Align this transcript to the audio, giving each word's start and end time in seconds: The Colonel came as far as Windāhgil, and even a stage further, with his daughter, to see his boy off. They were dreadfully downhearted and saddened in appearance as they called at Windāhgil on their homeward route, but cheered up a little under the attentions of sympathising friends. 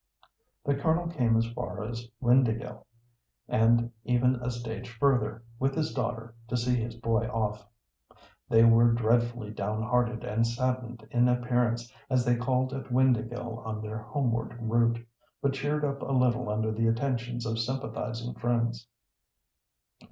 The 0.65 0.73
Colonel 0.73 1.09
came 1.09 1.37
as 1.37 1.45
far 1.51 1.83
as 1.85 2.09
Windāhgil, 2.23 2.83
and 3.47 3.91
even 4.03 4.33
a 4.37 4.49
stage 4.49 4.89
further, 4.89 5.43
with 5.59 5.75
his 5.75 5.93
daughter, 5.93 6.33
to 6.47 6.57
see 6.57 6.75
his 6.75 6.95
boy 6.95 7.27
off. 7.27 7.67
They 8.49 8.63
were 8.63 8.93
dreadfully 8.93 9.51
downhearted 9.51 10.23
and 10.23 10.47
saddened 10.47 11.07
in 11.11 11.27
appearance 11.27 11.93
as 12.09 12.25
they 12.25 12.35
called 12.35 12.73
at 12.73 12.85
Windāhgil 12.85 13.63
on 13.63 13.83
their 13.83 13.99
homeward 13.99 14.57
route, 14.59 14.97
but 15.39 15.53
cheered 15.53 15.85
up 15.85 16.01
a 16.01 16.11
little 16.11 16.49
under 16.49 16.71
the 16.71 16.87
attentions 16.87 17.45
of 17.45 17.59
sympathising 17.59 18.33
friends. 18.33 18.87